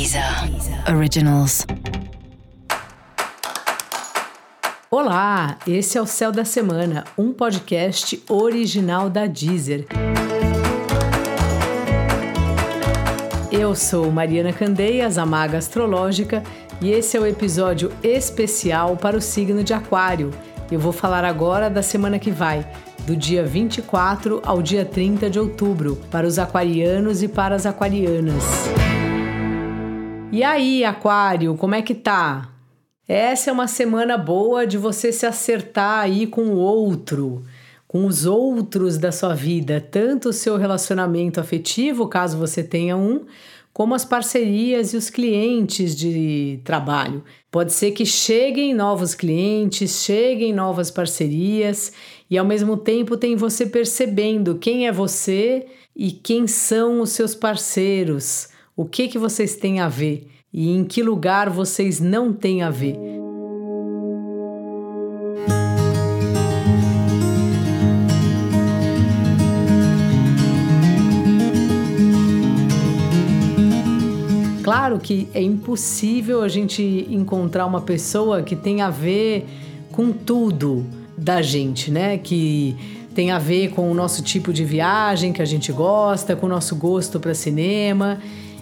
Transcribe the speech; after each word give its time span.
Deezer 0.00 0.24
Originals. 0.96 1.66
Olá, 4.90 5.58
esse 5.66 5.98
é 5.98 6.00
o 6.00 6.06
Céu 6.06 6.32
da 6.32 6.42
Semana, 6.42 7.04
um 7.18 7.34
podcast 7.34 8.18
original 8.26 9.10
da 9.10 9.26
Deezer. 9.26 9.86
Eu 13.52 13.74
sou 13.74 14.10
Mariana 14.10 14.54
Candeias, 14.54 15.18
a 15.18 15.26
maga 15.26 15.58
astrológica, 15.58 16.42
e 16.80 16.90
esse 16.90 17.18
é 17.18 17.20
o 17.20 17.26
episódio 17.26 17.92
especial 18.02 18.96
para 18.96 19.18
o 19.18 19.20
signo 19.20 19.62
de 19.62 19.74
Aquário. 19.74 20.30
Eu 20.72 20.80
vou 20.80 20.92
falar 20.92 21.26
agora 21.26 21.68
da 21.68 21.82
semana 21.82 22.18
que 22.18 22.30
vai, 22.30 22.66
do 23.06 23.14
dia 23.14 23.44
24 23.44 24.40
ao 24.46 24.62
dia 24.62 24.82
30 24.82 25.28
de 25.28 25.38
outubro, 25.38 25.96
para 26.10 26.26
os 26.26 26.38
aquarianos 26.38 27.22
e 27.22 27.28
para 27.28 27.54
as 27.54 27.66
aquarianas. 27.66 28.42
E 30.32 30.44
aí, 30.44 30.84
Aquário, 30.84 31.56
como 31.56 31.74
é 31.74 31.82
que 31.82 31.92
tá? 31.92 32.48
Essa 33.08 33.50
é 33.50 33.52
uma 33.52 33.66
semana 33.66 34.16
boa 34.16 34.64
de 34.64 34.78
você 34.78 35.10
se 35.10 35.26
acertar 35.26 36.04
aí 36.04 36.24
com 36.24 36.42
o 36.42 36.56
outro, 36.56 37.42
com 37.88 38.06
os 38.06 38.26
outros 38.26 38.96
da 38.96 39.10
sua 39.10 39.34
vida, 39.34 39.80
tanto 39.80 40.28
o 40.28 40.32
seu 40.32 40.56
relacionamento 40.56 41.40
afetivo, 41.40 42.06
caso 42.06 42.38
você 42.38 42.62
tenha 42.62 42.96
um, 42.96 43.26
como 43.72 43.92
as 43.92 44.04
parcerias 44.04 44.92
e 44.92 44.96
os 44.96 45.10
clientes 45.10 45.96
de 45.96 46.60
trabalho. 46.62 47.24
Pode 47.50 47.72
ser 47.72 47.90
que 47.90 48.06
cheguem 48.06 48.72
novos 48.72 49.16
clientes, 49.16 50.04
cheguem 50.04 50.52
novas 50.52 50.92
parcerias 50.92 51.92
e 52.30 52.38
ao 52.38 52.46
mesmo 52.46 52.76
tempo 52.76 53.16
tem 53.16 53.34
você 53.34 53.66
percebendo 53.66 54.54
quem 54.54 54.86
é 54.86 54.92
você 54.92 55.66
e 55.96 56.12
quem 56.12 56.46
são 56.46 57.00
os 57.00 57.10
seus 57.10 57.34
parceiros 57.34 58.49
o 58.80 58.86
que 58.86 59.08
que 59.08 59.18
vocês 59.18 59.56
têm 59.56 59.78
a 59.78 59.90
ver 59.90 60.26
e 60.50 60.74
em 60.74 60.84
que 60.84 61.02
lugar 61.02 61.50
vocês 61.50 62.00
não 62.00 62.32
têm 62.32 62.62
a 62.62 62.70
ver. 62.70 62.96
Claro 74.64 74.98
que 74.98 75.28
é 75.34 75.42
impossível 75.42 76.40
a 76.40 76.48
gente 76.48 77.06
encontrar 77.10 77.66
uma 77.66 77.82
pessoa 77.82 78.40
que 78.40 78.56
tenha 78.56 78.86
a 78.86 78.90
ver 78.90 79.46
com 79.92 80.10
tudo 80.10 80.86
da 81.18 81.42
gente, 81.42 81.90
né? 81.90 82.16
Que 82.16 82.74
tem 83.14 83.30
a 83.30 83.38
ver 83.38 83.72
com 83.72 83.90
o 83.90 83.94
nosso 83.94 84.22
tipo 84.22 84.54
de 84.54 84.64
viagem 84.64 85.34
que 85.34 85.42
a 85.42 85.44
gente 85.44 85.70
gosta, 85.70 86.34
com 86.34 86.46
o 86.46 86.48
nosso 86.48 86.74
gosto 86.76 87.20
para 87.20 87.34
cinema 87.34 88.18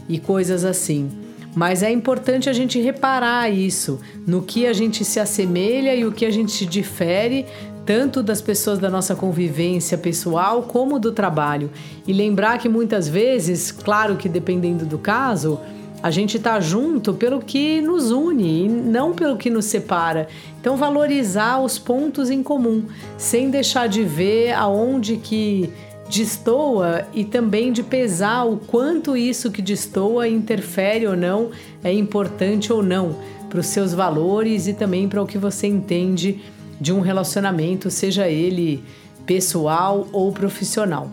e 0.08 0.18
coisas 0.18 0.64
assim. 0.64 1.10
Mas 1.54 1.82
é 1.82 1.90
importante 1.90 2.48
a 2.48 2.52
gente 2.52 2.80
reparar 2.80 3.50
isso, 3.50 4.00
no 4.26 4.42
que 4.42 4.66
a 4.66 4.72
gente 4.72 5.04
se 5.04 5.18
assemelha 5.18 5.94
e 5.94 6.04
o 6.04 6.12
que 6.12 6.24
a 6.24 6.30
gente 6.30 6.64
difere, 6.64 7.46
tanto 7.84 8.22
das 8.22 8.40
pessoas 8.40 8.78
da 8.78 8.90
nossa 8.90 9.14
convivência 9.14 9.96
pessoal 9.96 10.62
como 10.62 10.98
do 10.98 11.10
trabalho. 11.10 11.70
E 12.06 12.12
lembrar 12.12 12.58
que 12.58 12.68
muitas 12.68 13.08
vezes, 13.08 13.72
claro 13.72 14.16
que 14.16 14.28
dependendo 14.28 14.84
do 14.84 14.98
caso, 14.98 15.58
a 16.02 16.10
gente 16.10 16.36
está 16.36 16.60
junto 16.60 17.14
pelo 17.14 17.40
que 17.40 17.80
nos 17.80 18.10
une 18.10 18.64
e 18.64 18.68
não 18.68 19.12
pelo 19.12 19.36
que 19.36 19.50
nos 19.50 19.64
separa. 19.64 20.28
Então 20.60 20.76
valorizar 20.76 21.60
os 21.60 21.78
pontos 21.78 22.30
em 22.30 22.42
comum, 22.42 22.84
sem 23.16 23.50
deixar 23.50 23.88
de 23.88 24.04
ver 24.04 24.52
aonde 24.52 25.16
que 25.16 25.70
destoa 26.08 27.06
e 27.12 27.24
também 27.24 27.72
de 27.72 27.82
pesar 27.82 28.44
o 28.44 28.56
quanto 28.56 29.16
isso 29.16 29.50
que 29.50 29.60
destoa 29.60 30.28
interfere 30.28 31.06
ou 31.06 31.16
não, 31.16 31.50
é 31.84 31.92
importante 31.92 32.72
ou 32.72 32.82
não 32.82 33.16
para 33.48 33.60
os 33.60 33.66
seus 33.66 33.92
valores 33.92 34.66
e 34.66 34.72
também 34.72 35.08
para 35.08 35.22
o 35.22 35.26
que 35.26 35.38
você 35.38 35.66
entende 35.66 36.40
de 36.80 36.92
um 36.92 37.00
relacionamento, 37.00 37.90
seja 37.90 38.28
ele 38.28 38.82
pessoal 39.26 40.08
ou 40.12 40.32
profissional. 40.32 41.10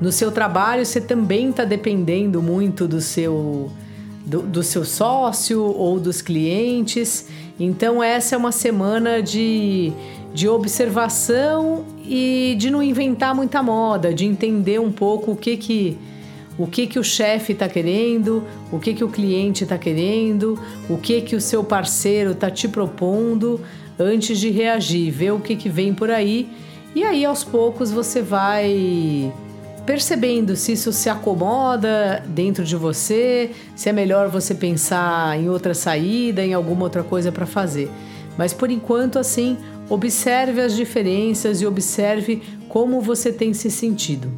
No 0.00 0.12
seu 0.12 0.30
trabalho, 0.30 0.86
você 0.86 1.00
também 1.00 1.50
está 1.50 1.64
dependendo 1.64 2.40
muito 2.40 2.86
do 2.86 3.00
seu, 3.00 3.70
do, 4.28 4.42
do 4.42 4.62
seu 4.62 4.84
sócio 4.84 5.62
ou 5.62 5.98
dos 5.98 6.22
clientes. 6.22 7.26
Então, 7.58 8.02
essa 8.02 8.34
é 8.34 8.38
uma 8.38 8.52
semana 8.52 9.22
de 9.22 9.92
de 10.32 10.46
observação 10.46 11.84
e 12.04 12.54
de 12.58 12.70
não 12.70 12.82
inventar 12.82 13.34
muita 13.34 13.62
moda, 13.62 14.12
de 14.12 14.26
entender 14.26 14.78
um 14.78 14.92
pouco 14.92 15.32
o 15.32 15.36
que 15.36 15.56
que 15.56 15.98
o 16.58 16.66
que 16.66 16.86
que 16.86 16.98
o 16.98 17.04
chefe 17.04 17.52
está 17.52 17.68
querendo, 17.68 18.44
o 18.70 18.78
que 18.78 18.92
que 18.92 19.02
o 19.02 19.08
cliente 19.08 19.62
está 19.62 19.78
querendo, 19.78 20.60
o 20.88 20.98
que 20.98 21.20
que 21.22 21.34
o 21.34 21.40
seu 21.40 21.64
parceiro 21.64 22.32
está 22.32 22.50
te 22.50 22.68
propondo 22.68 23.60
antes 23.98 24.38
de 24.38 24.50
reagir, 24.50 25.10
ver 25.10 25.32
o 25.32 25.40
que 25.40 25.56
que 25.56 25.68
vem 25.68 25.94
por 25.94 26.10
aí 26.10 26.48
e 26.94 27.04
aí 27.04 27.24
aos 27.24 27.44
poucos 27.44 27.90
você 27.90 28.22
vai 28.22 29.32
percebendo 29.88 30.54
se 30.54 30.72
isso 30.72 30.92
se 30.92 31.08
acomoda 31.08 32.22
dentro 32.28 32.62
de 32.62 32.76
você, 32.76 33.52
se 33.74 33.88
é 33.88 33.92
melhor 33.92 34.28
você 34.28 34.54
pensar 34.54 35.40
em 35.40 35.48
outra 35.48 35.72
saída, 35.72 36.44
em 36.44 36.52
alguma 36.52 36.82
outra 36.84 37.02
coisa 37.02 37.32
para 37.32 37.46
fazer. 37.46 37.90
Mas 38.36 38.52
por 38.52 38.70
enquanto 38.70 39.18
assim, 39.18 39.56
Observe 39.90 40.60
as 40.60 40.76
diferenças 40.76 41.62
e 41.62 41.66
observe 41.66 42.42
como 42.68 43.00
você 43.00 43.32
tem 43.32 43.54
se 43.54 43.70
sentido. 43.70 44.30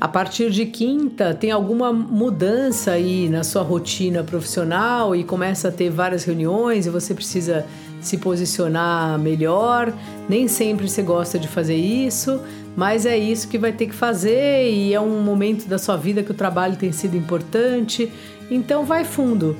A 0.00 0.08
partir 0.08 0.50
de 0.50 0.66
quinta, 0.66 1.32
tem 1.32 1.52
alguma 1.52 1.92
mudança 1.92 2.90
aí 2.90 3.28
na 3.28 3.44
sua 3.44 3.62
rotina 3.62 4.24
profissional 4.24 5.14
e 5.14 5.22
começa 5.22 5.68
a 5.68 5.72
ter 5.72 5.90
várias 5.90 6.24
reuniões 6.24 6.86
e 6.86 6.90
você 6.90 7.14
precisa 7.14 7.64
se 8.06 8.18
posicionar 8.18 9.18
melhor. 9.18 9.92
Nem 10.28 10.48
sempre 10.48 10.88
você 10.88 11.02
gosta 11.02 11.38
de 11.38 11.48
fazer 11.48 11.76
isso, 11.76 12.40
mas 12.76 13.06
é 13.06 13.16
isso 13.16 13.48
que 13.48 13.58
vai 13.58 13.72
ter 13.72 13.86
que 13.86 13.94
fazer 13.94 14.70
e 14.70 14.94
é 14.94 15.00
um 15.00 15.20
momento 15.20 15.66
da 15.66 15.78
sua 15.78 15.96
vida 15.96 16.22
que 16.22 16.30
o 16.30 16.34
trabalho 16.34 16.76
tem 16.76 16.92
sido 16.92 17.16
importante. 17.16 18.12
Então 18.50 18.84
vai 18.84 19.04
fundo. 19.04 19.56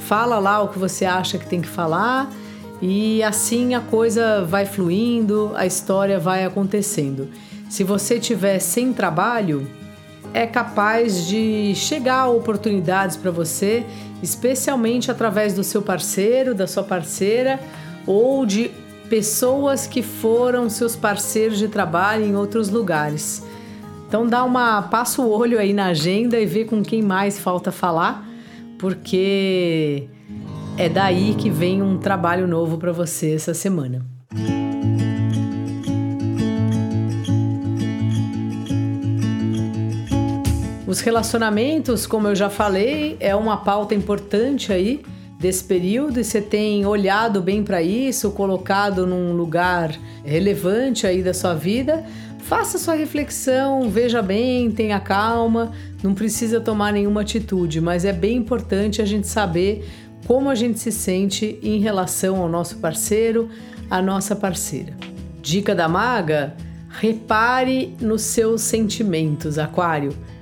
Fala 0.00 0.38
lá 0.38 0.62
o 0.62 0.68
que 0.68 0.78
você 0.78 1.04
acha 1.04 1.38
que 1.38 1.46
tem 1.46 1.60
que 1.60 1.68
falar 1.68 2.32
e 2.80 3.22
assim 3.22 3.74
a 3.74 3.80
coisa 3.80 4.44
vai 4.44 4.66
fluindo, 4.66 5.52
a 5.54 5.64
história 5.64 6.18
vai 6.18 6.44
acontecendo. 6.44 7.28
Se 7.70 7.84
você 7.84 8.18
tiver 8.18 8.58
sem 8.58 8.92
trabalho, 8.92 9.66
é 10.34 10.46
capaz 10.46 11.26
de 11.26 11.74
chegar 11.74 12.28
oportunidades 12.28 13.16
para 13.16 13.30
você, 13.30 13.84
especialmente 14.22 15.10
através 15.10 15.54
do 15.54 15.62
seu 15.62 15.82
parceiro, 15.82 16.54
da 16.54 16.66
sua 16.66 16.82
parceira 16.82 17.60
ou 18.06 18.46
de 18.46 18.70
pessoas 19.08 19.86
que 19.86 20.02
foram 20.02 20.70
seus 20.70 20.96
parceiros 20.96 21.58
de 21.58 21.68
trabalho 21.68 22.24
em 22.24 22.34
outros 22.34 22.70
lugares. 22.70 23.44
Então 24.08 24.26
dá 24.26 24.44
uma 24.44 24.82
passa 24.82 25.22
o 25.22 25.30
olho 25.30 25.58
aí 25.58 25.72
na 25.72 25.86
agenda 25.86 26.38
e 26.38 26.46
vê 26.46 26.64
com 26.64 26.82
quem 26.82 27.02
mais 27.02 27.38
falta 27.38 27.70
falar, 27.70 28.26
porque 28.78 30.08
é 30.76 30.88
daí 30.88 31.34
que 31.34 31.50
vem 31.50 31.82
um 31.82 31.98
trabalho 31.98 32.46
novo 32.46 32.78
para 32.78 32.92
você 32.92 33.34
essa 33.34 33.54
semana. 33.54 34.04
Os 40.92 41.00
relacionamentos, 41.00 42.06
como 42.06 42.28
eu 42.28 42.34
já 42.34 42.50
falei, 42.50 43.16
é 43.18 43.34
uma 43.34 43.56
pauta 43.56 43.94
importante 43.94 44.70
aí 44.70 45.00
desse 45.40 45.64
período 45.64 46.20
e 46.20 46.24
você 46.24 46.38
tem 46.38 46.84
olhado 46.84 47.40
bem 47.40 47.64
para 47.64 47.82
isso, 47.82 48.30
colocado 48.32 49.06
num 49.06 49.32
lugar 49.32 49.98
relevante 50.22 51.06
aí 51.06 51.22
da 51.22 51.32
sua 51.32 51.54
vida. 51.54 52.04
Faça 52.40 52.76
sua 52.76 52.92
reflexão, 52.92 53.88
veja 53.88 54.20
bem, 54.20 54.70
tenha 54.70 55.00
calma, 55.00 55.72
não 56.02 56.12
precisa 56.12 56.60
tomar 56.60 56.92
nenhuma 56.92 57.22
atitude, 57.22 57.80
mas 57.80 58.04
é 58.04 58.12
bem 58.12 58.36
importante 58.36 59.00
a 59.00 59.06
gente 59.06 59.26
saber 59.26 59.88
como 60.26 60.50
a 60.50 60.54
gente 60.54 60.78
se 60.78 60.92
sente 60.92 61.58
em 61.62 61.80
relação 61.80 62.36
ao 62.36 62.50
nosso 62.50 62.76
parceiro, 62.76 63.48
à 63.88 64.02
nossa 64.02 64.36
parceira. 64.36 64.94
Dica 65.40 65.74
da 65.74 65.88
maga: 65.88 66.54
repare 66.90 67.96
nos 67.98 68.20
seus 68.20 68.60
sentimentos, 68.60 69.58
Aquário. 69.58 70.14